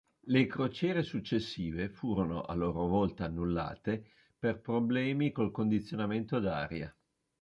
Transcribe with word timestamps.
Le 0.23 0.47
crociere 0.47 1.03
successive 1.03 1.87
furono 1.87 2.41
a 2.45 2.55
loro 2.55 2.87
volta 2.87 3.25
annullate 3.25 4.03
per 4.35 4.59
problemi 4.59 5.31
col 5.31 5.51
condizionamento 5.51 6.39
d'aria. 6.39 6.91